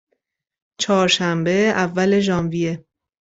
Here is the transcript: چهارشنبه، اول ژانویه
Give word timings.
چهارشنبه، 0.79 1.57
اول 1.75 2.19
ژانویه 2.19 2.85